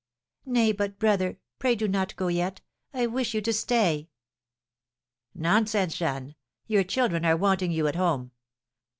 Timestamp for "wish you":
3.05-3.41